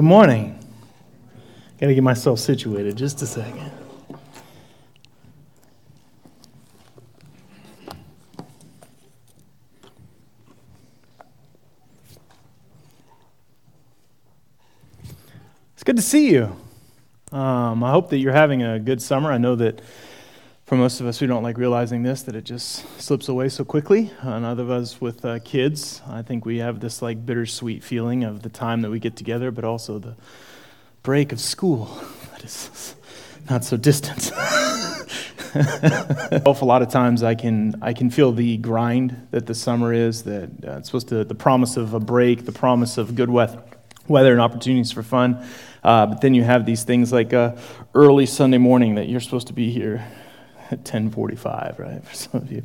[0.00, 0.58] Good morning.
[1.78, 3.70] Got to get myself situated just a second.
[15.74, 16.56] It's good to see you.
[17.30, 19.30] Um, I hope that you're having a good summer.
[19.30, 19.82] I know that
[20.70, 23.64] for most of us who don't like realizing this, that it just slips away so
[23.64, 24.12] quickly.
[24.20, 28.22] And other of us with uh, kids, I think we have this like bittersweet feeling
[28.22, 30.14] of the time that we get together, but also the
[31.02, 31.86] break of school
[32.30, 32.94] that is
[33.50, 34.30] not so distant.
[36.46, 40.22] a lot of times I can I can feel the grind that the summer is.
[40.22, 43.60] That uh, it's supposed to the promise of a break, the promise of good weather,
[44.06, 45.44] weather and opportunities for fun.
[45.82, 47.56] Uh, but then you have these things like uh,
[47.92, 50.06] early Sunday morning that you're supposed to be here
[50.76, 52.04] 10:45, right?
[52.04, 52.62] For some of you.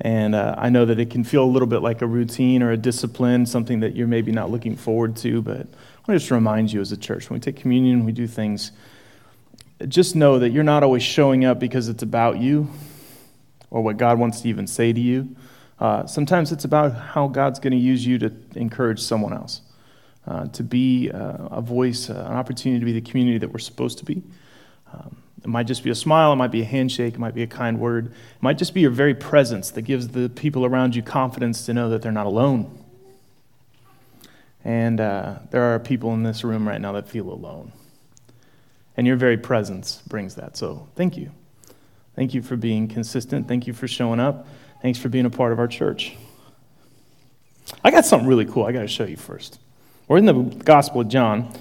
[0.00, 2.72] And uh, I know that it can feel a little bit like a routine or
[2.72, 5.42] a discipline, something that you're maybe not looking forward to.
[5.42, 8.12] But I want to just remind you as a church when we take communion, we
[8.12, 8.72] do things,
[9.86, 12.68] just know that you're not always showing up because it's about you
[13.70, 15.36] or what God wants to even say to you.
[15.78, 19.62] Uh, sometimes it's about how God's going to use you to encourage someone else,
[20.26, 23.58] uh, to be uh, a voice, uh, an opportunity to be the community that we're
[23.58, 24.22] supposed to be.
[24.92, 27.42] Um, it might just be a smile, it might be a handshake, it might be
[27.42, 28.06] a kind word.
[28.06, 31.74] It might just be your very presence that gives the people around you confidence to
[31.74, 32.78] know that they're not alone.
[34.64, 37.72] And uh, there are people in this room right now that feel alone.
[38.96, 40.56] And your very presence brings that.
[40.56, 41.32] So thank you.
[42.14, 43.48] Thank you for being consistent.
[43.48, 44.46] Thank you for showing up.
[44.82, 46.14] Thanks for being a part of our church.
[47.82, 49.58] I got something really cool I got to show you first.
[50.06, 51.52] We're in the Gospel of John.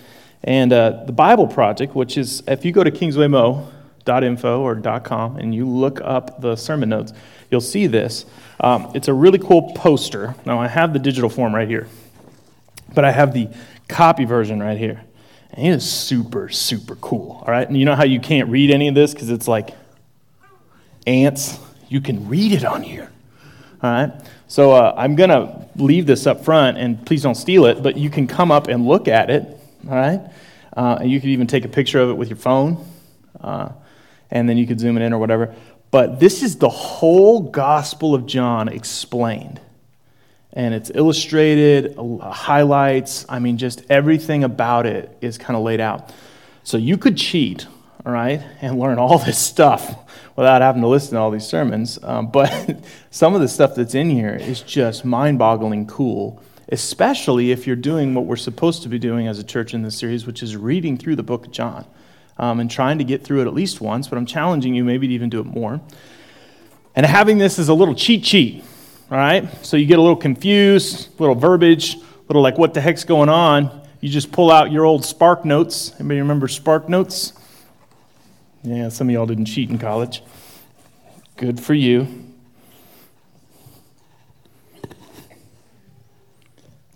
[0.43, 5.53] And uh, the Bible Project, which is, if you go to kingswaymo.info or .com and
[5.53, 7.13] you look up the sermon notes,
[7.51, 8.25] you'll see this.
[8.59, 10.35] Um, it's a really cool poster.
[10.45, 11.87] Now, I have the digital form right here,
[12.93, 13.49] but I have the
[13.87, 15.03] copy version right here.
[15.51, 17.43] And it is super, super cool.
[17.45, 17.67] All right.
[17.67, 19.71] And you know how you can't read any of this because it's like
[21.05, 21.59] ants?
[21.89, 23.11] You can read it on here.
[23.83, 24.11] All right.
[24.47, 27.97] So uh, I'm going to leave this up front, and please don't steal it, but
[27.97, 29.57] you can come up and look at it
[29.87, 30.21] all right?
[30.75, 32.85] Uh, and you could even take a picture of it with your phone,
[33.41, 33.69] uh,
[34.29, 35.53] and then you could zoom it in or whatever.
[35.91, 39.59] But this is the whole Gospel of John explained.
[40.53, 45.79] And it's illustrated, uh, highlights, I mean, just everything about it is kind of laid
[45.81, 46.13] out.
[46.63, 47.67] So you could cheat,
[48.05, 49.95] all right, and learn all this stuff
[50.35, 51.99] without having to listen to all these sermons.
[52.03, 57.51] Um, but some of the stuff that's in here is just mind boggling cool especially
[57.51, 60.25] if you're doing what we're supposed to be doing as a church in this series,
[60.25, 61.85] which is reading through the book of John
[62.37, 65.07] um, and trying to get through it at least once, but I'm challenging you maybe
[65.07, 65.81] to even do it more.
[66.95, 68.63] And having this as a little cheat sheet,
[69.11, 69.47] all right?
[69.65, 73.03] So you get a little confused, a little verbiage, a little like, what the heck's
[73.03, 73.81] going on?
[73.99, 75.93] You just pull out your old Spark Notes.
[75.99, 77.33] Anybody remember Spark Notes?
[78.63, 80.23] Yeah, some of y'all didn't cheat in college.
[81.35, 82.07] Good for you.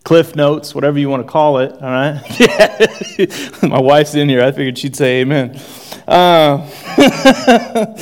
[0.06, 2.22] Cliff Notes, whatever you want to call it, all right?
[3.64, 4.44] My wife's in here.
[4.44, 5.60] I figured she'd say amen.
[6.08, 6.58] Uh,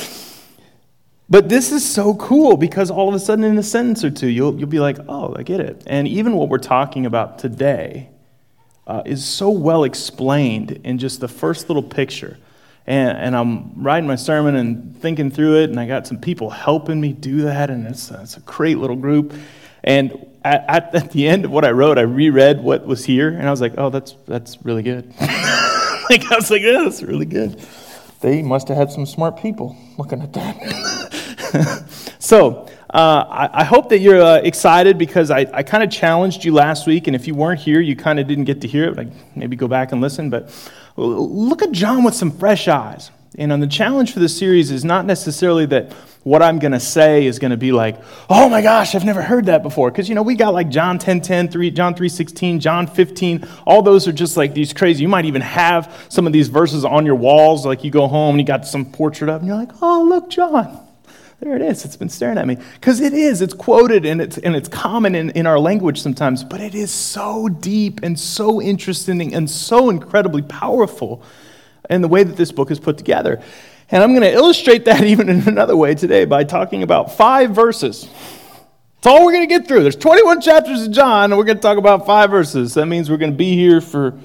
[1.30, 4.28] but this is so cool because all of a sudden, in a sentence or two,
[4.28, 5.82] you'll, you'll be like, oh, I get it.
[5.86, 8.10] And even what we're talking about today
[8.86, 12.36] uh, is so well explained in just the first little picture.
[12.86, 16.50] And, and, I'm writing my sermon and thinking through it, and I got some people
[16.50, 19.32] helping me do that, and it's, it's a great little group.
[19.84, 23.46] And at, at, the end of what I wrote, I reread what was here, and
[23.46, 25.08] I was like, oh, that's, that's really good.
[25.20, 27.60] like, I was like, yeah, that's really good.
[28.20, 31.84] They must have had some smart people looking at that.
[32.18, 36.44] so, uh, I, I, hope that you're uh, excited because I, I kind of challenged
[36.44, 38.84] you last week, and if you weren't here, you kind of didn't get to hear
[38.84, 38.96] it.
[38.96, 40.50] Like, maybe go back and listen, but
[40.96, 43.10] look at John with some fresh eyes.
[43.36, 46.80] And on the challenge for this series is not necessarily that what I'm going to
[46.80, 48.00] say is going to be like,
[48.30, 49.90] oh my gosh, I've never heard that before.
[49.90, 53.46] Because, you know, we got like John 10 10, 3, John 3 16, John 15.
[53.66, 55.02] All those are just like these crazy.
[55.02, 57.66] You might even have some of these verses on your walls.
[57.66, 60.30] Like you go home and you got some portrait up and you're like, oh, look,
[60.30, 60.80] John.
[61.40, 61.84] There it is.
[61.84, 62.56] It's been staring at me.
[62.74, 63.42] Because it is.
[63.42, 66.42] It's quoted and it's, and it's common in, in our language sometimes.
[66.44, 71.22] But it is so deep and so interesting and so incredibly powerful
[71.90, 73.42] in the way that this book is put together.
[73.90, 77.50] And I'm going to illustrate that even in another way today by talking about five
[77.50, 78.08] verses.
[78.96, 79.82] That's all we're going to get through.
[79.82, 82.74] There's 21 chapters of John, and we're going to talk about five verses.
[82.74, 84.18] That means we're going to be here for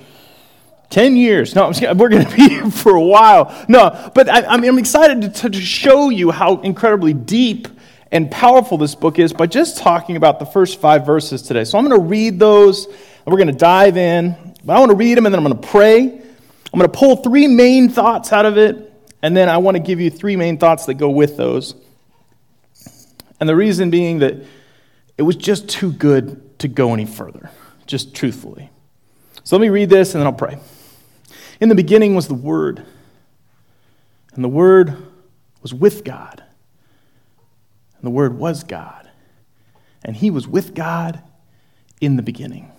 [0.90, 1.54] 10 years.
[1.54, 3.54] No, we're going to be here for a while.
[3.68, 7.68] No, but I, am excited to, to show you how incredibly deep
[8.12, 11.64] and powerful this book is by just talking about the first five verses today.
[11.64, 14.92] So I'm going to read those, and we're going to dive in But I want
[14.92, 16.19] to read them and then I'm going to pray.
[16.72, 19.84] I'm going to pull three main thoughts out of it, and then I want to
[19.84, 21.76] give you three main thoughts that go with those.
[23.40, 24.36] And the reason being that
[25.18, 27.50] it was just too good to go any further,
[27.86, 28.70] just truthfully.
[29.44, 30.60] So let me read this and then I'll pray.
[31.60, 32.86] In the beginning was the Word,
[34.34, 34.96] and the Word
[35.62, 36.44] was with God,
[37.98, 39.10] and the Word was God,
[40.06, 41.22] and He was with God
[42.00, 42.72] in the beginning.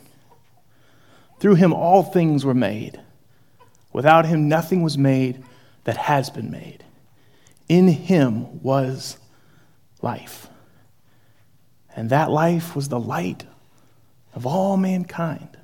[1.41, 3.01] Through Him all things were made.
[3.93, 5.43] Without Him nothing was made
[5.85, 6.85] that has been made.
[7.69, 9.19] In Him was
[10.03, 10.49] life
[12.01, 13.45] and that life was the light
[14.35, 15.57] of all mankind.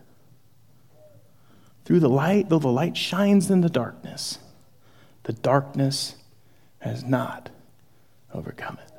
[1.85, 4.39] Through the light, though the light shines in the darkness,
[5.23, 6.17] the darkness
[6.81, 7.51] has not
[8.35, 8.93] overcome it.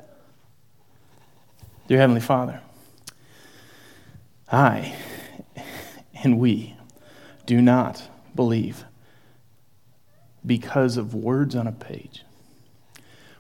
[1.87, 2.61] Dear Heavenly Father,
[4.51, 4.95] I
[6.23, 6.75] and we
[7.45, 8.83] do not believe
[10.47, 12.23] because of words on a page.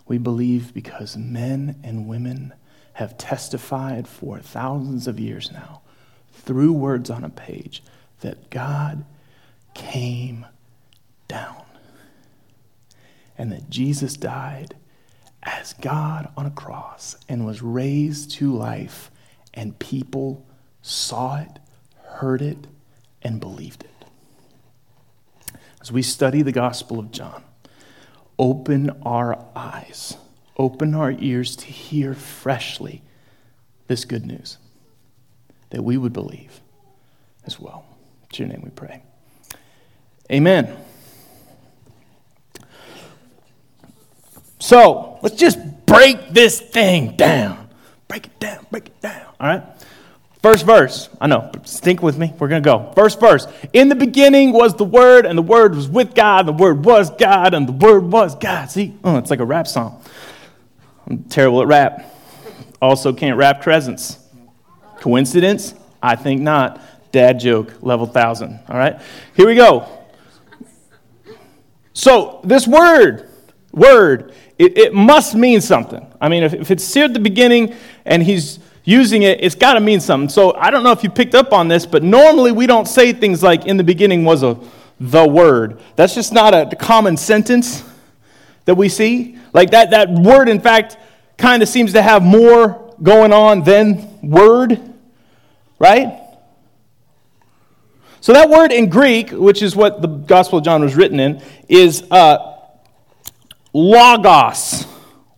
[0.07, 2.53] We believe because men and women
[2.93, 5.81] have testified for thousands of years now
[6.31, 7.83] through words on a page
[8.21, 9.05] that God
[9.73, 10.45] came
[11.27, 11.63] down
[13.37, 14.75] and that Jesus died
[15.43, 19.11] as God on a cross and was raised to life,
[19.53, 20.45] and people
[20.81, 21.59] saw it,
[22.03, 22.67] heard it,
[23.21, 23.96] and believed it.
[25.87, 27.43] As we study the Gospel of John,
[28.37, 30.17] open our eyes
[30.57, 33.03] open our ears to hear freshly
[33.87, 34.57] this good news,
[35.69, 36.59] that we would believe
[37.45, 37.85] as well.
[38.33, 39.01] In your name we pray.
[40.31, 40.75] Amen.
[44.59, 47.69] So let's just break this thing down.
[48.07, 49.25] Break it down, break it down.
[49.39, 49.63] All right?
[50.47, 51.09] First verse.
[51.19, 52.33] I know, stink with me.
[52.39, 52.93] We're going to go.
[52.95, 53.45] First verse.
[53.73, 56.85] In the beginning was the Word, and the Word was with God, and the Word
[56.85, 58.71] was God, and the Word was God.
[58.71, 58.95] See?
[59.03, 60.01] Oh, it's like a rap song.
[61.05, 62.15] I'm terrible at rap.
[62.81, 64.19] Also, can't rap crescents.
[65.01, 65.75] Coincidence?
[66.01, 66.81] I think not.
[67.11, 68.57] Dad joke, level thousand.
[68.69, 69.01] All right,
[69.35, 69.85] here we go.
[71.91, 73.29] So, this word,
[73.73, 76.07] word, it, it must mean something.
[76.21, 79.73] I mean, if, if it's here at the beginning and he's using it, it's got
[79.73, 80.29] to mean something.
[80.29, 83.11] So, I don't know if you picked up on this, but normally we don't say
[83.11, 84.57] things like, in the beginning was a
[84.99, 85.79] the word.
[85.95, 87.83] That's just not a common sentence
[88.65, 89.37] that we see.
[89.53, 90.97] Like that, that word, in fact,
[91.37, 94.81] kind of seems to have more going on than word,
[95.79, 96.19] right?
[98.21, 101.41] So that word in Greek, which is what the Gospel of John was written in,
[101.69, 102.57] is uh,
[103.73, 104.85] logos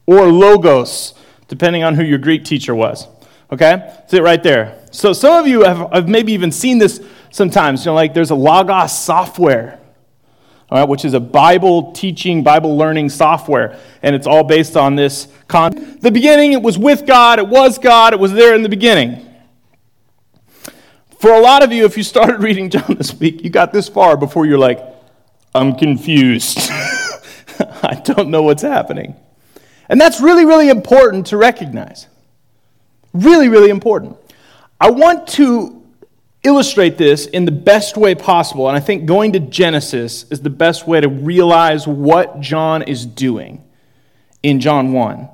[0.05, 1.13] or logos,
[1.47, 3.07] depending on who your Greek teacher was.
[3.51, 4.01] Okay?
[4.07, 4.77] See it right there.
[4.91, 7.85] So some of you have, have maybe even seen this sometimes.
[7.85, 9.79] You know, like there's a logos software
[10.71, 13.79] all right, which is a Bible teaching, Bible learning software.
[14.03, 15.27] And it's all based on this.
[15.47, 19.25] The beginning, it was with God, it was God, it was there in the beginning.
[21.19, 23.89] For a lot of you, if you started reading John this week, you got this
[23.89, 24.79] far before you're like,
[25.55, 26.59] I'm confused.
[27.81, 29.15] I don't know what's happening.
[29.89, 32.05] And that's really, really important to recognize.
[33.13, 34.17] Really, really important.
[34.79, 35.79] I want to
[36.44, 38.67] illustrate this in the best way possible.
[38.67, 43.06] And I think going to Genesis is the best way to realize what John is
[43.06, 43.63] doing
[44.42, 45.30] in John 1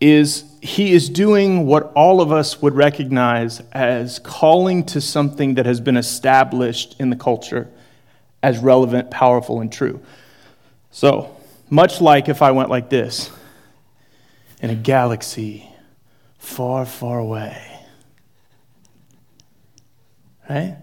[0.00, 5.64] is he is doing what all of us would recognize as calling to something that
[5.64, 7.70] has been established in the culture
[8.42, 10.00] as relevant, powerful, and true.
[10.90, 11.34] So,
[11.70, 13.30] much like if I went like this
[14.60, 15.73] in a galaxy
[16.44, 17.60] far, far away,
[20.48, 20.76] right?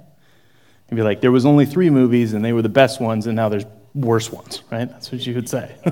[0.89, 3.35] You'd be like, there was only three movies and they were the best ones, and
[3.35, 4.89] now there's worse ones, right?
[4.89, 5.73] That's what you would say.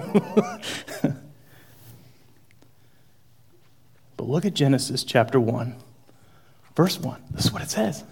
[4.17, 5.75] but look at Genesis chapter 1,
[6.75, 7.23] verse 1.
[7.31, 8.03] This is what it says.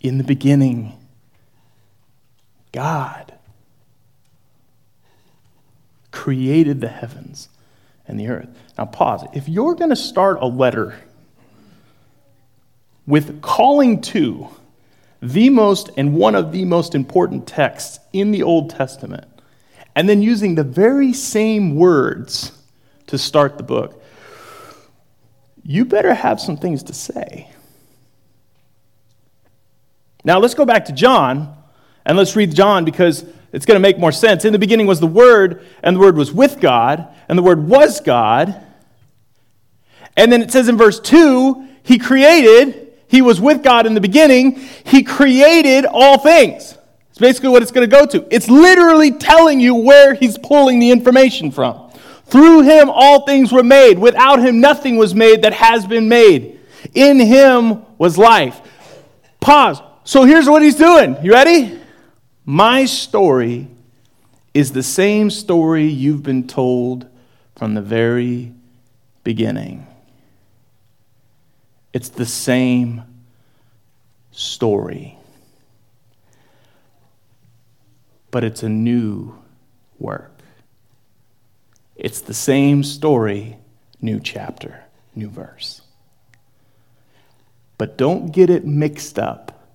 [0.00, 0.92] In the beginning,
[2.72, 3.34] God
[6.12, 7.48] created the heavens
[8.08, 8.48] and the earth.
[8.78, 9.26] Now, pause.
[9.32, 10.98] If you're going to start a letter
[13.06, 14.48] with calling to
[15.22, 19.26] the most and one of the most important texts in the Old Testament,
[19.94, 22.52] and then using the very same words
[23.06, 24.02] to start the book,
[25.64, 27.50] you better have some things to say.
[30.22, 31.56] Now, let's go back to John
[32.04, 33.24] and let's read John because
[33.56, 34.44] it's going to make more sense.
[34.44, 37.66] In the beginning was the Word, and the Word was with God, and the Word
[37.66, 38.62] was God.
[40.16, 44.00] And then it says in verse 2 He created he was with God in the
[44.00, 46.76] beginning, he created all things.
[47.10, 48.26] It's basically what it's going to go to.
[48.30, 51.90] It's literally telling you where he's pulling the information from.
[52.26, 53.98] Through him, all things were made.
[53.98, 56.60] Without him, nothing was made that has been made.
[56.92, 58.60] In him was life.
[59.40, 59.80] Pause.
[60.04, 61.16] So here's what he's doing.
[61.22, 61.80] You ready?
[62.48, 63.66] My story
[64.54, 67.08] is the same story you've been told
[67.56, 68.52] from the very
[69.24, 69.84] beginning.
[71.92, 73.02] It's the same
[74.30, 75.18] story.
[78.30, 79.36] But it's a new
[79.98, 80.30] work.
[81.96, 83.56] It's the same story,
[84.00, 84.84] new chapter,
[85.16, 85.80] new verse.
[87.76, 89.66] But don't get it mixed up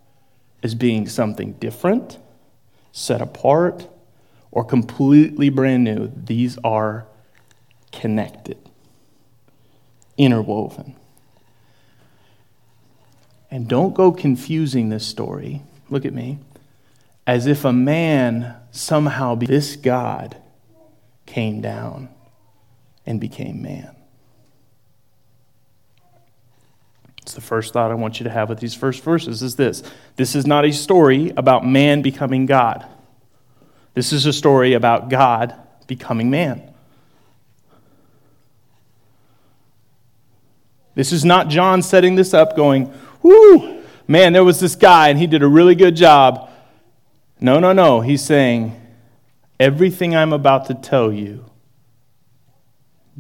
[0.64, 2.18] as being something different,
[2.92, 3.88] set apart,
[4.52, 6.12] or completely brand new.
[6.16, 7.06] These are
[7.92, 8.58] connected,
[10.18, 10.96] interwoven.
[13.50, 16.40] And don't go confusing this story, look at me,
[17.28, 20.38] as if a man somehow, this God
[21.26, 22.10] came down
[23.06, 23.96] and became man.
[27.22, 29.84] It's the first thought I want you to have with these first verses is this.
[30.16, 32.86] This is not a story about man becoming God.
[33.94, 35.56] This is a story about God
[35.88, 36.64] becoming man.
[40.96, 45.20] This is not John setting this up going, whoo, man, there was this guy and
[45.20, 46.50] he did a really good job.
[47.40, 48.02] No, no, no.
[48.02, 48.80] He's saying,
[49.60, 51.46] everything I'm about to tell you,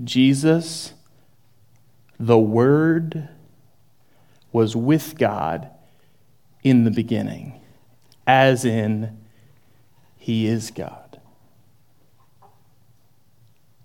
[0.04, 0.94] Jesus,
[2.20, 3.30] the Word,
[4.52, 5.70] was with God
[6.64, 7.60] in the beginning,
[8.28, 9.18] as in,
[10.18, 11.20] He is God.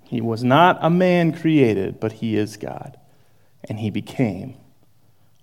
[0.04, 2.98] He was not a man created, but He is God.
[3.64, 4.56] And He became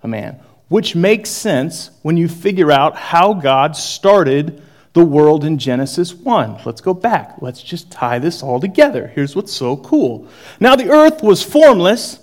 [0.02, 0.40] a man,
[0.70, 4.62] which makes sense when you figure out how God started
[4.94, 6.62] the world in Genesis 1.
[6.66, 7.36] Let's go back.
[7.42, 9.08] Let's just tie this all together.
[9.08, 10.28] Here's what's so cool.
[10.60, 12.20] Now the earth was formless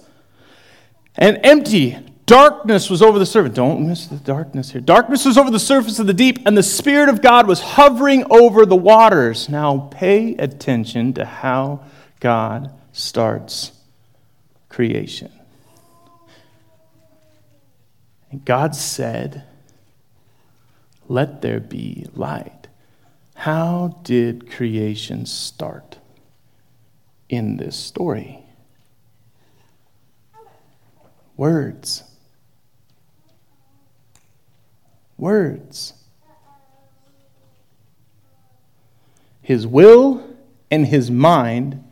[1.17, 1.99] and empty.
[2.31, 3.55] Darkness was over the surface.
[3.55, 4.81] Don't miss the darkness here.
[4.81, 8.25] Darkness was over the surface of the deep, and the Spirit of God was hovering
[8.31, 9.49] over the waters.
[9.49, 11.83] Now pay attention to how
[12.21, 13.73] God starts
[14.69, 15.33] creation.
[18.31, 19.43] And God said,
[21.09, 22.69] Let there be light.
[23.35, 25.99] How did creation start
[27.29, 28.45] in this story?
[31.37, 32.05] Words.
[35.21, 35.93] Words.
[39.43, 40.27] His will
[40.71, 41.85] and his mind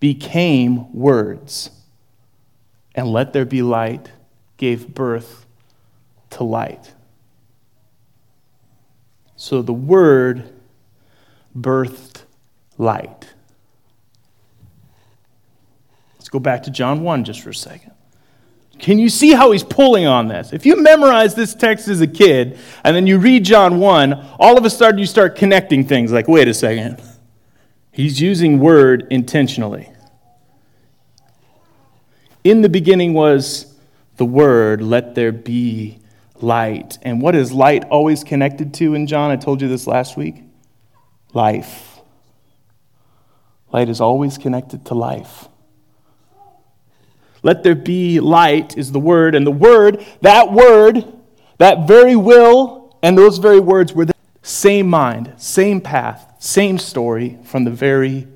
[0.00, 1.70] became words.
[2.94, 4.10] And let there be light
[4.56, 5.44] gave birth
[6.30, 6.94] to light.
[9.36, 10.50] So the Word
[11.58, 12.22] birthed
[12.78, 13.34] light.
[16.14, 17.92] Let's go back to John 1 just for a second.
[18.80, 20.52] Can you see how he's pulling on this?
[20.52, 24.56] If you memorize this text as a kid and then you read John 1, all
[24.56, 27.00] of a sudden you start connecting things like, wait a second.
[27.92, 29.92] He's using word intentionally.
[32.42, 33.76] In the beginning was
[34.16, 35.98] the word, let there be
[36.40, 36.98] light.
[37.02, 39.30] And what is light always connected to in John?
[39.30, 40.42] I told you this last week
[41.34, 41.98] life.
[43.72, 45.49] Light is always connected to life.
[47.42, 51.04] Let there be light is the word, and the word, that word,
[51.58, 57.38] that very will, and those very words were the same mind, same path, same story
[57.44, 58.26] from the very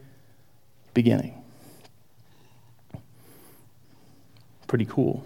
[0.95, 1.43] beginning.
[4.67, 5.25] Pretty cool.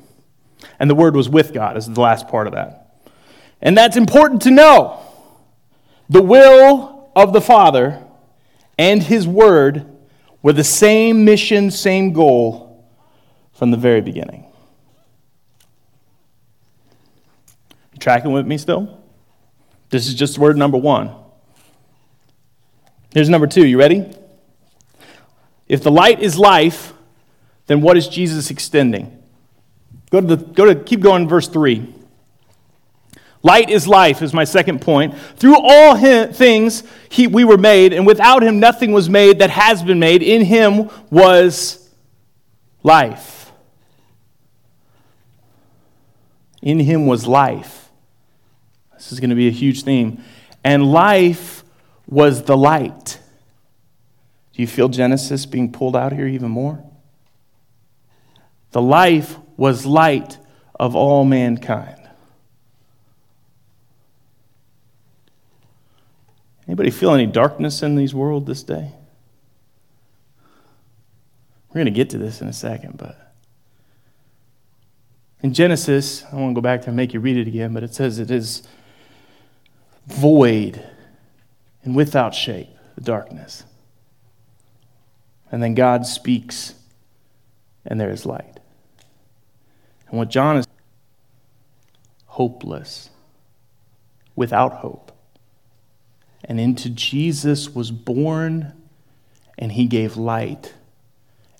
[0.80, 3.00] And the word was with God, is the last part of that.
[3.60, 5.00] And that's important to know.
[6.08, 8.02] The will of the Father
[8.78, 9.86] and His Word
[10.42, 12.67] were the same mission, same goal
[13.58, 14.46] from the very beginning.
[17.92, 19.02] You tracking with me still?
[19.90, 21.12] This is just word number one.
[23.12, 23.66] Here's number two.
[23.66, 24.08] You ready?
[25.66, 26.92] If the light is life,
[27.66, 29.20] then what is Jesus extending?
[30.10, 31.94] Go to the, go to keep going, verse 3.
[33.42, 35.18] Light is life, is my second point.
[35.36, 39.50] Through all him, things he, we were made, and without him nothing was made that
[39.50, 40.22] has been made.
[40.22, 41.90] In him was
[42.84, 43.37] life.
[46.68, 47.88] In him was life.
[48.92, 50.22] This is going to be a huge theme.
[50.62, 51.64] And life
[52.06, 53.18] was the light.
[54.52, 56.84] Do you feel Genesis being pulled out here even more?
[58.72, 60.36] The life was light
[60.78, 62.06] of all mankind.
[66.66, 68.92] Anybody feel any darkness in these world this day?
[71.70, 73.27] We're going to get to this in a second, but
[75.42, 77.94] in Genesis, I won't go back there and make you read it again, but it
[77.94, 78.62] says it is
[80.06, 80.84] void
[81.84, 83.64] and without shape, the darkness.
[85.50, 86.74] And then God speaks,
[87.86, 88.58] and there is light.
[90.08, 90.66] And what John is
[92.26, 93.10] hopeless,
[94.34, 95.12] without hope.
[96.44, 98.72] And into Jesus was born,
[99.56, 100.74] and he gave light.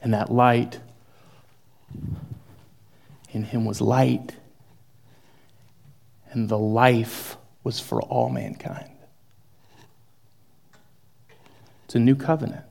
[0.03, 0.81] And that light
[3.39, 4.35] in him was light,
[6.31, 8.91] and the life was for all mankind.
[11.85, 12.65] It's a new covenant,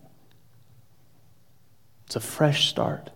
[2.05, 3.09] it's a fresh start.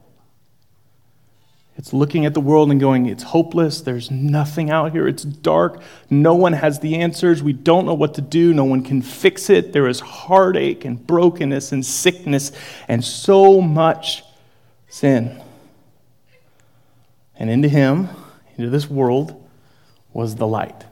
[1.77, 3.81] It's looking at the world and going, it's hopeless.
[3.81, 5.07] There's nothing out here.
[5.07, 5.81] It's dark.
[6.11, 7.41] No one has the answers.
[7.41, 8.53] We don't know what to do.
[8.53, 9.73] No one can fix it.
[9.73, 12.51] There is heartache and brokenness and sickness
[12.87, 14.23] and so much
[14.89, 15.41] sin.
[17.35, 18.09] And into him,
[18.57, 19.49] into this world,
[20.13, 20.85] was the light.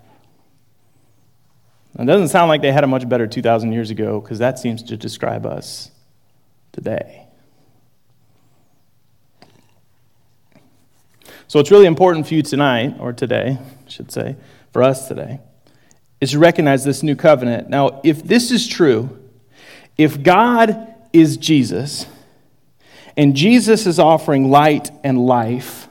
[1.98, 4.81] It doesn't sound like they had it much better 2,000 years ago because that seems
[4.84, 5.91] to describe us
[6.72, 7.25] today.
[11.48, 14.36] So, what's really important for you tonight, or today, I should say,
[14.72, 15.39] for us today,
[16.22, 17.69] is to recognize this new covenant.
[17.69, 19.19] Now, if this is true,
[19.98, 22.05] if God is Jesus,
[23.17, 25.88] and Jesus is offering light and life,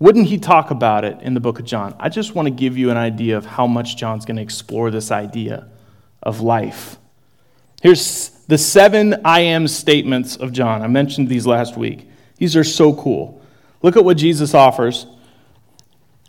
[0.00, 1.94] wouldn't he talk about it in the book of John?
[1.98, 4.90] I just want to give you an idea of how much John's going to explore
[4.90, 5.68] this idea
[6.22, 6.98] of life.
[7.82, 10.82] Here's the seven I am statements of John.
[10.82, 12.08] I mentioned these last week.
[12.36, 13.42] These are so cool.
[13.82, 15.06] Look at what Jesus offers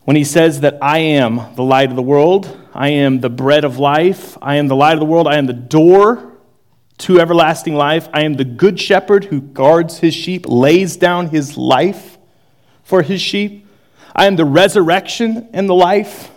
[0.03, 3.63] when he says that I am the light of the world, I am the bread
[3.63, 6.33] of life, I am the light of the world, I am the door
[6.99, 11.58] to everlasting life, I am the good shepherd who guards his sheep, lays down his
[11.58, 12.18] life
[12.89, 13.67] for his sheep.
[14.15, 16.32] I am the resurrection and the life.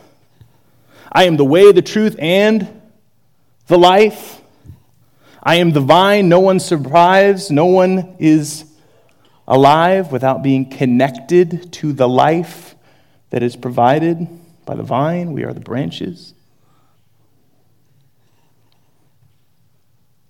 [1.11, 2.69] I am the way, the truth, and
[3.69, 4.43] the life.
[5.43, 6.29] I am the vine.
[6.29, 7.51] No one survives.
[7.51, 8.67] No one is
[9.49, 12.75] alive without being connected to the life
[13.31, 14.29] that is provided
[14.67, 15.33] by the vine.
[15.33, 16.35] We are the branches.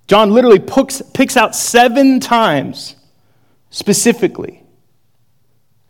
[0.06, 2.94] John literally picks, out seven times
[3.70, 4.61] specifically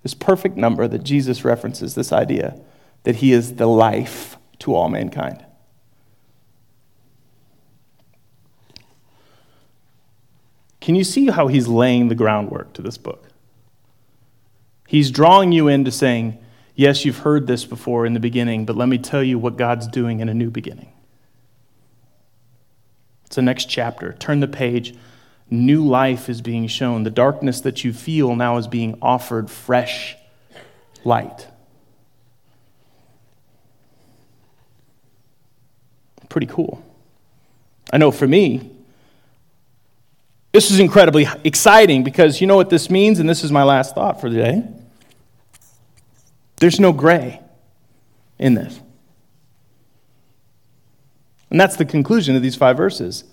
[0.03, 2.61] this perfect number that Jesus references this idea
[3.05, 5.45] that he is the life to all mankind.
[10.81, 13.29] Can you see how he's laying the groundwork to this book?
[14.89, 16.39] He's drawing you into saying,
[16.75, 19.87] Yes, you've heard this before in the beginning, but let me tell you what God's
[19.87, 20.93] doing in a new beginning.
[23.27, 24.15] It's the next chapter.
[24.15, 24.95] Turn the page
[25.53, 27.05] new life is being shown.
[27.05, 30.17] The darkness that you feel now is being offered fresh
[31.05, 31.47] light.
[36.29, 36.83] Pretty cool.
[37.93, 38.71] I know for me,
[40.53, 43.95] this is incredibly exciting because you know what this means, and this is my last
[43.95, 44.63] thought for the day.
[46.57, 47.41] There's no gray
[48.39, 48.81] in this.
[51.51, 53.25] And that's the conclusion of these five verses.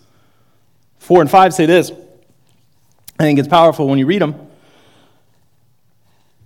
[0.98, 1.92] Four and five say this
[3.20, 4.48] I think it's powerful when you read them.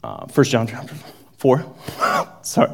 [0.04, 0.96] Uh, 1 John chapter
[1.38, 1.64] 4.
[2.42, 2.72] Sorry,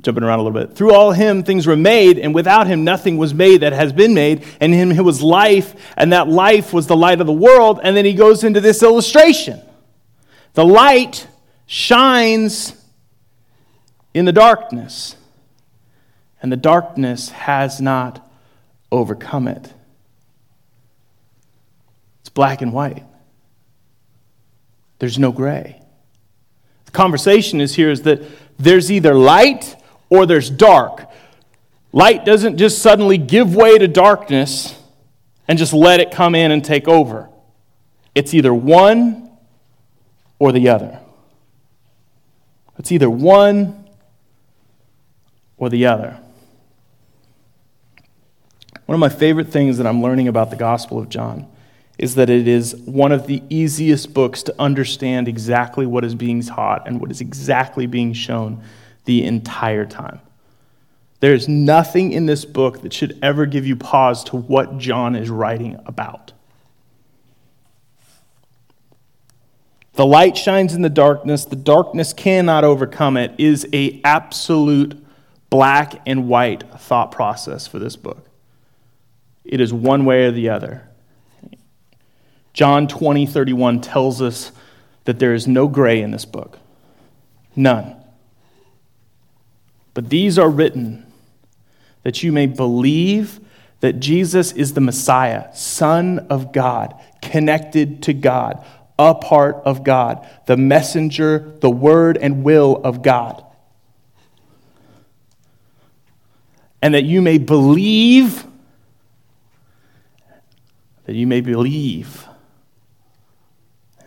[0.00, 0.76] jumping around a little bit.
[0.76, 4.14] Through all him things were made, and without him nothing was made that has been
[4.14, 4.44] made.
[4.60, 7.80] And in him was life, and that life was the light of the world.
[7.82, 9.60] And then he goes into this illustration.
[10.54, 11.26] The light
[11.66, 12.80] shines
[14.14, 15.16] in the darkness,
[16.40, 18.24] and the darkness has not
[18.92, 19.72] overcome it.
[22.20, 23.02] It's black and white.
[24.98, 25.82] There's no gray.
[26.86, 28.22] The conversation is here is that
[28.58, 29.76] there's either light
[30.08, 31.08] or there's dark.
[31.92, 34.78] Light doesn't just suddenly give way to darkness
[35.48, 37.28] and just let it come in and take over.
[38.14, 39.30] It's either one
[40.38, 41.00] or the other.
[42.78, 43.86] It's either one
[45.56, 46.18] or the other.
[48.86, 51.46] One of my favorite things that I'm learning about the Gospel of John
[51.98, 56.42] is that it is one of the easiest books to understand exactly what is being
[56.42, 58.62] taught and what is exactly being shown
[59.06, 60.20] the entire time.
[61.20, 65.16] There is nothing in this book that should ever give you pause to what John
[65.16, 66.32] is writing about.
[69.94, 75.02] The light shines in the darkness, the darkness cannot overcome it is a absolute
[75.48, 78.28] black and white thought process for this book.
[79.42, 80.85] It is one way or the other.
[82.56, 84.50] John 20, 31 tells us
[85.04, 86.58] that there is no gray in this book.
[87.54, 87.94] None.
[89.92, 91.04] But these are written
[92.02, 93.40] that you may believe
[93.80, 98.64] that Jesus is the Messiah, Son of God, connected to God,
[98.98, 103.44] a part of God, the messenger, the word and will of God.
[106.80, 108.46] And that you may believe,
[111.04, 112.25] that you may believe,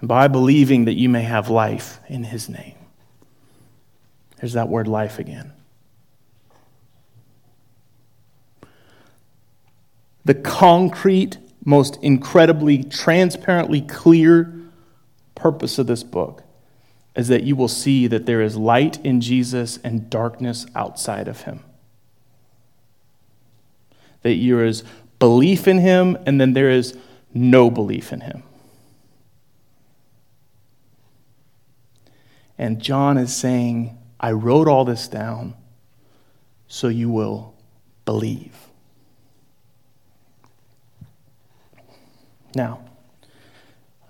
[0.01, 2.75] by believing that you may have life in his name.
[4.38, 5.51] There's that word life again.
[10.23, 14.53] The concrete, most incredibly transparently clear
[15.35, 16.43] purpose of this book
[17.15, 21.41] is that you will see that there is light in Jesus and darkness outside of
[21.41, 21.62] him.
[24.21, 24.83] That there is
[25.17, 26.97] belief in him and then there is
[27.33, 28.43] no belief in him.
[32.59, 35.55] And John is saying, I wrote all this down
[36.67, 37.55] so you will
[38.03, 38.53] believe.
[42.53, 42.81] Now,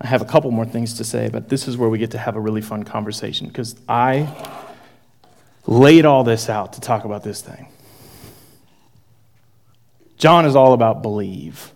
[0.00, 2.18] I have a couple more things to say, but this is where we get to
[2.18, 4.28] have a really fun conversation because I
[5.66, 7.68] laid all this out to talk about this thing.
[10.16, 11.72] John is all about believe.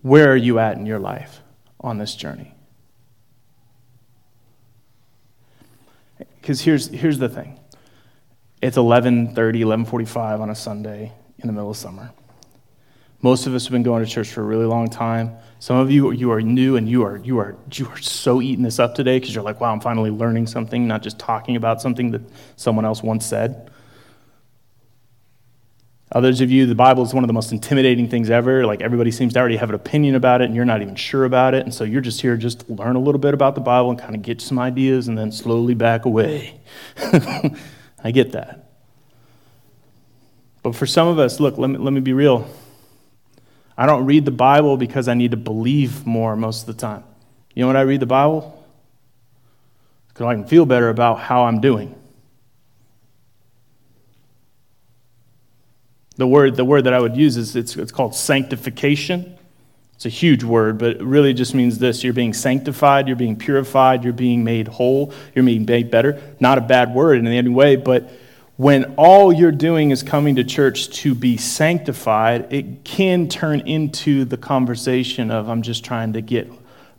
[0.00, 1.42] Where are you at in your life
[1.80, 2.54] on this journey?
[6.42, 7.60] Because here's, here's the thing.
[8.60, 12.10] It's 11.30 11.45 on a sunday in the middle of summer.
[13.20, 15.36] Most of us have been going to church for a really long time.
[15.60, 18.64] Some of you you are new and you are you are you are so eating
[18.64, 21.80] this up today because you're like wow i'm finally learning something not just talking about
[21.80, 22.22] something that
[22.56, 23.70] someone else once said
[26.14, 29.10] others of you the bible is one of the most intimidating things ever like everybody
[29.10, 31.64] seems to already have an opinion about it and you're not even sure about it
[31.64, 33.98] and so you're just here just to learn a little bit about the bible and
[33.98, 36.60] kind of get some ideas and then slowly back away
[38.04, 38.70] I get that.
[40.62, 42.48] But for some of us, look, let me, let me be real.
[43.76, 47.04] I don't read the Bible because I need to believe more most of the time.
[47.54, 48.64] You know what I read the Bible?
[50.08, 51.94] Because I can feel better about how I'm doing.
[56.16, 59.38] The word, the word that I would use is it's, it's called sanctification.
[59.94, 63.36] It's a huge word, but it really just means this you're being sanctified, you're being
[63.36, 66.20] purified, you're being made whole, you're being made better.
[66.40, 68.10] Not a bad word in any way, but
[68.56, 74.24] when all you're doing is coming to church to be sanctified, it can turn into
[74.24, 76.50] the conversation of, I'm just trying to get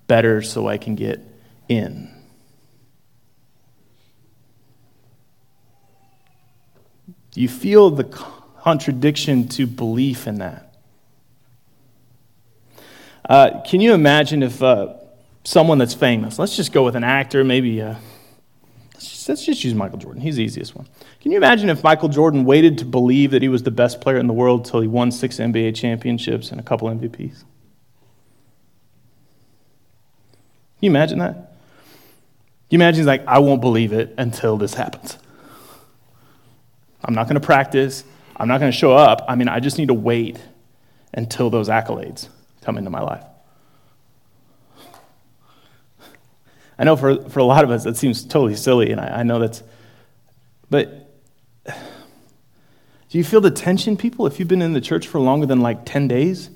[0.08, 1.20] better so I can get
[1.70, 2.10] in.
[7.36, 8.06] You feel the
[8.64, 10.74] contradiction to belief in that.
[13.28, 14.94] Uh, can you imagine if uh,
[15.44, 17.96] someone that's famous, let's just go with an actor, maybe, uh,
[18.94, 20.22] let's, just, let's just use Michael Jordan.
[20.22, 20.88] He's the easiest one.
[21.20, 24.18] Can you imagine if Michael Jordan waited to believe that he was the best player
[24.18, 27.44] in the world until he won six NBA championships and a couple MVPs?
[30.80, 31.34] Can you imagine that?
[31.34, 31.50] Can
[32.70, 35.18] you imagine he's like, I won't believe it until this happens.
[37.04, 38.06] I'm not going to practice.
[38.36, 39.24] I'm not going to show up.
[39.28, 40.40] I mean, I just need to wait
[41.14, 42.28] until those accolades
[42.62, 43.24] come into my life.
[46.78, 49.24] I know for, for a lot of us that seems totally silly, and I, I
[49.24, 49.62] know that's,
[50.70, 51.04] but
[51.66, 55.62] do you feel the tension, people, if you've been in the church for longer than
[55.62, 56.50] like 10 days?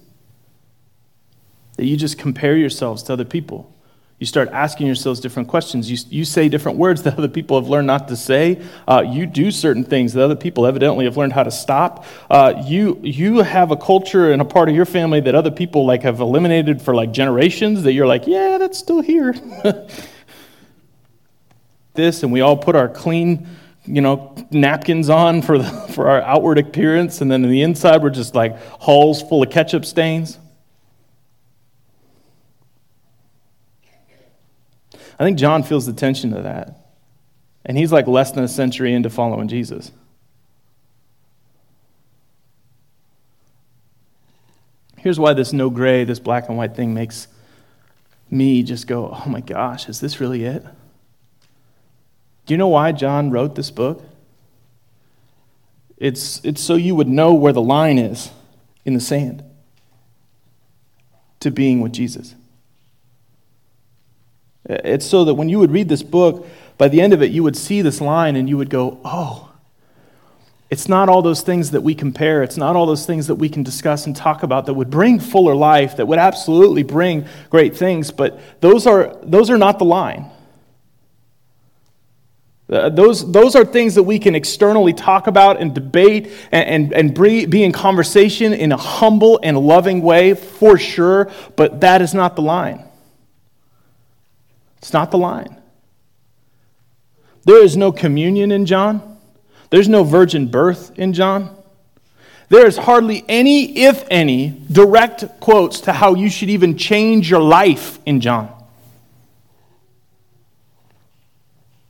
[1.76, 3.72] That you just compare yourselves to other people.
[4.20, 5.92] You start asking yourselves different questions.
[5.92, 8.60] You, you say different words that other people have learned not to say.
[8.88, 12.04] Uh, you do certain things that other people evidently have learned how to stop.
[12.28, 15.86] Uh, you, you have a culture and a part of your family that other people
[15.86, 19.36] like have eliminated for like generations that you're like, yeah, that's still here.
[21.94, 23.48] this, and we all put our clean,
[23.86, 28.02] you know, napkins on for, the, for our outward appearance, and then in the inside
[28.02, 30.40] we're just like hulls full of ketchup stains.
[35.20, 36.88] I think John feels the tension of that.
[37.66, 39.92] And he's like less than a century into following Jesus.
[44.98, 47.28] Here's why this no gray, this black and white thing makes
[48.30, 50.64] me just go, oh my gosh, is this really it?
[52.46, 54.04] Do you know why John wrote this book?
[55.98, 58.32] It's, it's so you would know where the line is
[58.86, 59.44] in the sand
[61.40, 62.36] to being with Jesus.
[64.68, 66.46] It's so that when you would read this book,
[66.78, 69.50] by the end of it, you would see this line and you would go, oh,
[70.70, 72.44] It's not all those things that we compare.
[72.44, 75.20] It's not all those things that we can discuss and talk about that would bring
[75.20, 79.86] fuller life, that would absolutely bring great things, but those are, those are not the
[79.86, 80.30] line.
[82.70, 87.16] Uh, those, those are things that we can externally talk about and debate and, and,
[87.16, 92.14] and be in conversation in a humble and loving way, for sure, but that is
[92.14, 92.84] not the line.
[94.78, 95.62] It's not the line.
[97.46, 99.18] There is no communion in John,
[99.70, 101.56] there's no virgin birth in John.
[102.50, 107.42] There is hardly any, if any, direct quotes to how you should even change your
[107.42, 108.50] life in John.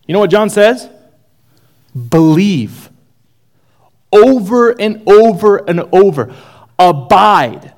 [0.08, 0.89] You know what John says?
[2.10, 2.89] Believe.
[4.12, 6.34] Over and over and over.
[6.80, 7.73] Abide,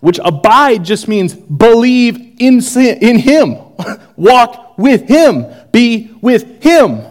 [0.00, 3.56] which abide just means believe in, in Him,
[4.16, 7.02] walk with Him, be with Him.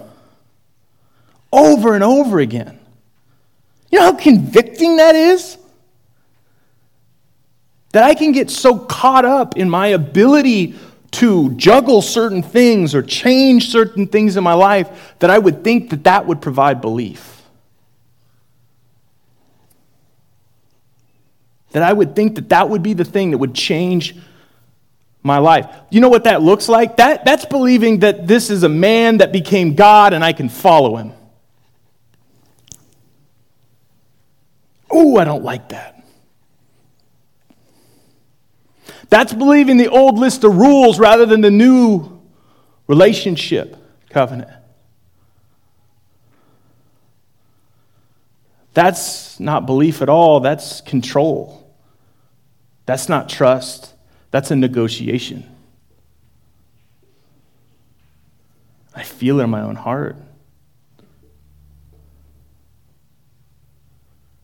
[1.51, 2.79] Over and over again.
[3.91, 5.57] You know how convicting that is?
[7.93, 10.75] That I can get so caught up in my ability
[11.11, 15.91] to juggle certain things or change certain things in my life that I would think
[15.91, 17.41] that that would provide belief.
[21.71, 24.17] That I would think that that would be the thing that would change
[25.25, 25.67] my life.
[25.89, 26.97] You know what that looks like?
[26.97, 30.97] That, that's believing that this is a man that became God and I can follow
[30.97, 31.13] him.
[34.95, 36.03] Ooh, I don't like that.
[39.09, 42.21] That's believing the old list of rules rather than the new
[42.87, 43.75] relationship
[44.09, 44.51] covenant.
[48.75, 51.73] That's not belief at all, that's control.
[52.85, 53.94] That's not trust,
[54.35, 55.49] that's a negotiation.
[58.93, 60.17] I feel it in my own heart.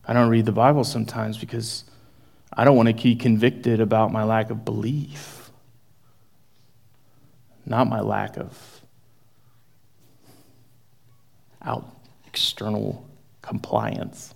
[0.06, 1.84] I don't read the Bible sometimes because
[2.50, 5.50] I don't want to be convicted about my lack of belief,
[7.66, 8.80] not my lack of
[11.60, 11.86] out
[12.26, 13.06] external
[13.42, 14.32] compliance.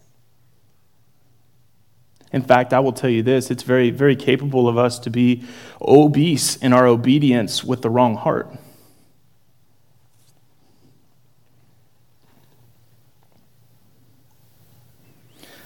[2.37, 5.43] In fact, I will tell you this it's very, very capable of us to be
[5.81, 8.55] obese in our obedience with the wrong heart.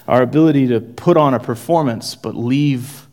[0.09, 3.07] our ability to put on a performance but leave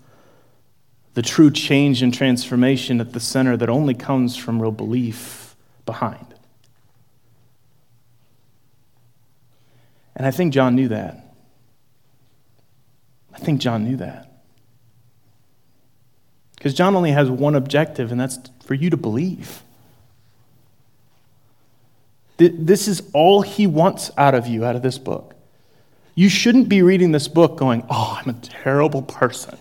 [1.13, 6.33] the true change and transformation at the center that only comes from real belief behind.
[10.15, 11.26] And I think John knew that.
[13.37, 14.31] I think John knew that.
[16.55, 19.61] Because John only has one objective, and that's for you to believe.
[22.37, 25.35] This is all he wants out of you, out of this book.
[26.15, 29.57] You shouldn't be reading this book going, Oh, I'm a terrible person.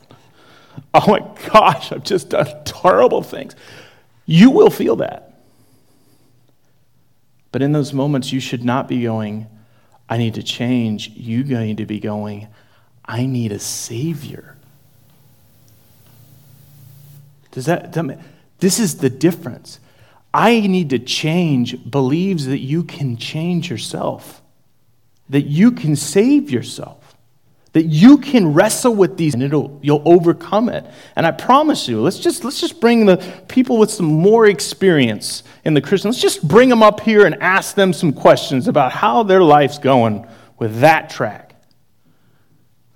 [0.93, 1.21] Oh my
[1.53, 3.55] gosh, I've just done terrible things.
[4.27, 5.41] You will feel that.
[7.53, 9.47] But in those moments, you should not be going,
[10.09, 11.09] I need to change.
[11.11, 12.49] You need to be going,
[13.07, 14.57] I need a Savior.
[17.53, 17.93] Does that,
[18.59, 19.81] this is the difference.
[20.35, 24.43] I need to change believes that you can change yourself
[25.29, 27.17] that you can save yourself,
[27.73, 30.87] that you can wrestle with these and it'll, you'll overcome it.
[31.15, 33.17] And I promise you, let's just, let's just bring the
[33.49, 37.35] people with some more experience in the Christian, let's just bring them up here and
[37.43, 40.27] ask them some questions about how their life's going
[40.59, 41.46] with that track.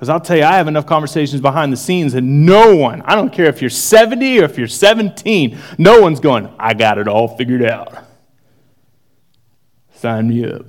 [0.00, 3.14] Because I'll tell you, I have enough conversations behind the scenes, and no one, I
[3.14, 7.06] don't care if you're 70 or if you're 17, no one's going, I got it
[7.06, 8.02] all figured out.
[9.92, 10.64] Sign me up.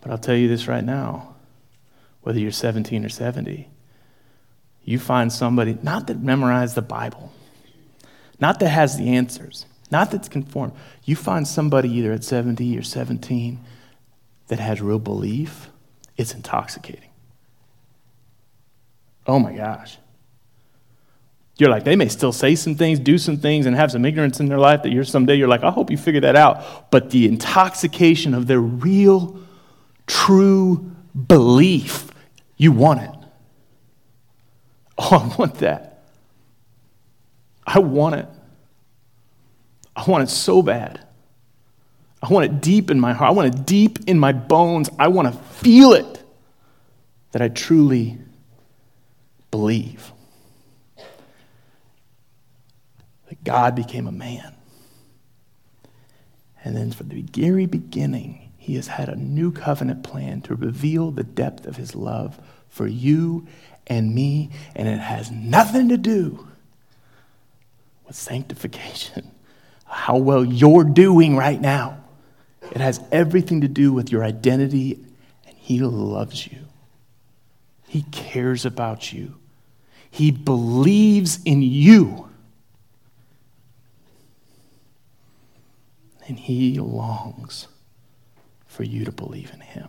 [0.00, 1.34] But I'll tell you this right now
[2.20, 3.68] whether you're 17 or 70,
[4.84, 7.32] you find somebody, not that memorized the Bible,
[8.38, 10.74] not that has the answers, not that's conformed.
[11.02, 13.58] You find somebody either at 70 or 17
[14.46, 15.70] that has real belief,
[16.20, 17.08] it's intoxicating.
[19.26, 19.96] Oh my gosh.
[21.56, 24.38] You're like, they may still say some things, do some things, and have some ignorance
[24.38, 26.90] in their life that you're someday, you're like, I hope you figure that out.
[26.90, 29.38] But the intoxication of their real
[30.06, 30.90] true
[31.26, 32.10] belief.
[32.56, 33.10] You want it.
[35.02, 36.02] Oh, I want that.
[37.66, 38.28] I want it.
[39.96, 41.00] I want it so bad.
[42.22, 43.30] I want it deep in my heart.
[43.30, 44.90] I want it deep in my bones.
[44.98, 46.22] I want to feel it
[47.32, 48.18] that I truly
[49.50, 50.12] believe
[53.28, 54.54] that God became a man.
[56.62, 61.10] And then from the very beginning, He has had a new covenant plan to reveal
[61.10, 63.46] the depth of his love for you
[63.86, 66.46] and me, and it has nothing to do
[68.06, 69.30] with sanctification,
[69.86, 71.99] how well you're doing right now.
[72.70, 75.04] It has everything to do with your identity,
[75.46, 76.58] and He loves you.
[77.88, 79.34] He cares about you.
[80.10, 82.28] He believes in you.
[86.28, 87.66] And He longs
[88.66, 89.88] for you to believe in Him.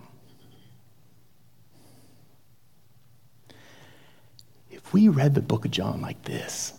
[4.71, 6.73] If we read the book of John like this,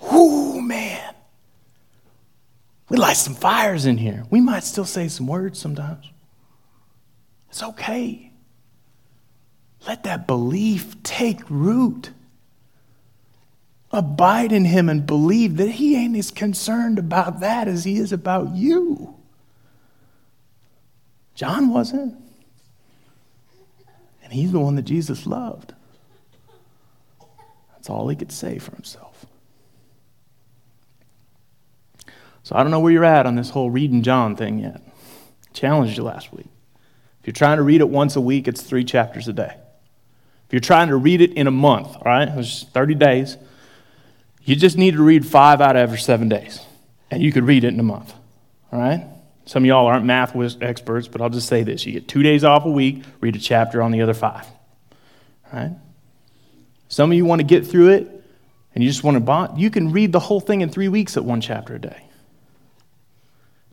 [0.00, 1.14] whoo, man,
[2.88, 4.24] we light some fires in here.
[4.30, 6.10] We might still say some words sometimes.
[7.50, 8.32] It's okay.
[9.86, 12.10] Let that belief take root.
[13.90, 18.12] Abide in Him and believe that He ain't as concerned about that as He is
[18.12, 19.14] about you.
[21.34, 22.16] John wasn't.
[24.22, 25.74] And He's the one that Jesus loved.
[27.72, 29.24] That's all He could say for Himself.
[32.48, 34.80] So I don't know where you're at on this whole reading John thing yet.
[35.52, 36.46] Challenged you last week.
[37.20, 39.54] If you're trying to read it once a week, it's three chapters a day.
[40.46, 43.36] If you're trying to read it in a month, all right, it's 30 days,
[44.44, 46.64] you just need to read five out of every seven days,
[47.10, 48.14] and you could read it in a month,
[48.72, 49.06] all right?
[49.44, 51.84] Some of y'all aren't math experts, but I'll just say this.
[51.84, 54.46] You get two days off a week, read a chapter on the other five,
[55.52, 55.72] all right?
[56.88, 58.24] Some of you want to get through it,
[58.74, 59.60] and you just want to bond.
[59.60, 62.07] You can read the whole thing in three weeks at one chapter a day.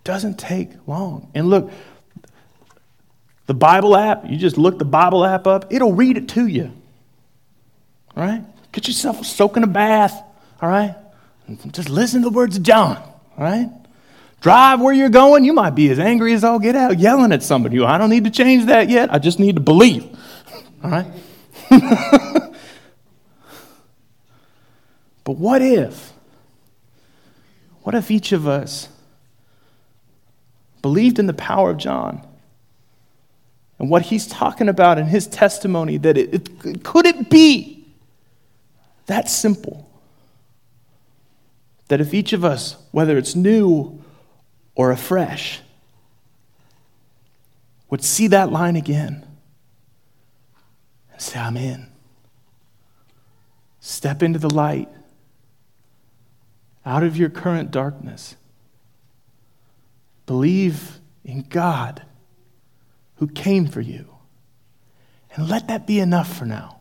[0.06, 1.30] Doesn't take long.
[1.34, 1.72] And look,
[3.48, 6.72] the Bible app, you just look the Bible app up, it'll read it to you.
[8.16, 8.44] All right?
[8.72, 10.14] Get yourself soaking a bath,
[10.62, 10.96] all right?
[11.72, 13.70] Just listen to the words of John, all right?
[14.42, 17.42] Drive where you're going, you might be as angry as all get out, yelling at
[17.42, 17.84] somebody.
[17.84, 19.12] I don't need to change that yet.
[19.12, 20.06] I just need to believe.
[20.84, 21.08] All right?
[25.24, 26.14] but what if?
[27.82, 28.88] What if each of us
[30.86, 32.22] believed in the power of John.
[33.80, 37.88] And what he's talking about in his testimony that it, it could it be
[39.08, 39.90] that simple?
[41.88, 44.00] That if each of us whether it's new
[44.76, 45.62] or afresh
[47.90, 49.26] would see that line again
[51.12, 51.88] and say i'm in.
[53.80, 54.90] Step into the light
[56.86, 58.36] out of your current darkness
[60.26, 62.04] Believe in God
[63.16, 64.16] who came for you.
[65.34, 66.80] And let that be enough for now.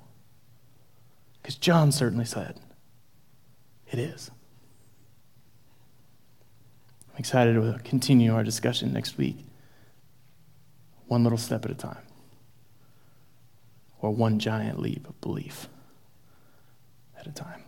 [1.43, 2.59] Because John certainly said
[3.91, 4.31] it is.
[7.13, 9.39] I'm excited to continue our discussion next week,
[11.07, 12.03] one little step at a time,
[14.01, 15.69] or one giant leap of belief
[17.19, 17.64] at a time.